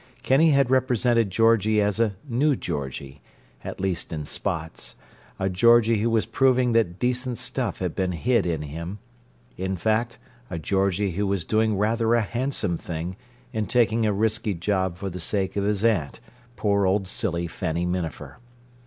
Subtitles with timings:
[0.23, 6.71] Kinney had represented Georgie as a new Georgie—at least in spots—a Georgie who was proving
[6.71, 8.97] that decent stuff had been hid in him;
[9.57, 10.17] in fact,
[10.49, 13.15] a Georgie who was doing rather a handsome thing
[13.53, 16.19] in taking a risky job for the sake of his aunt,
[16.55, 18.39] poor old silly Fanny Minafer!